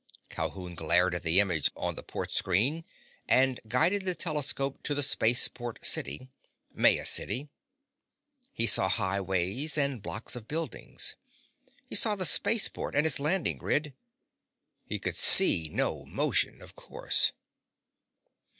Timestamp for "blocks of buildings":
10.01-11.15